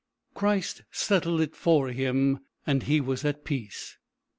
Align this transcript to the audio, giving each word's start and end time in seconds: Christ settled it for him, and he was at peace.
Christ 0.33 0.81
settled 0.89 1.41
it 1.41 1.55
for 1.55 1.89
him, 1.89 2.39
and 2.65 2.81
he 2.81 2.99
was 2.99 3.23
at 3.23 3.43
peace. 3.45 3.99